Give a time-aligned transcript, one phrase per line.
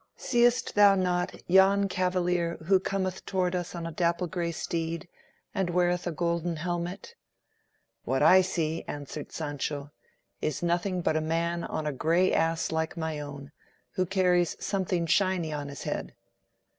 [0.15, 5.07] "'Seest thou not yon cavalier who cometh toward us on a dapple gray steed,
[5.53, 7.13] and weareth a golden helmet?'
[8.03, 9.91] 'What I see,' answered Sancho,
[10.41, 13.51] 'is nothing but a man on a gray ass like my own,
[13.91, 16.15] who carries something shiny on his head.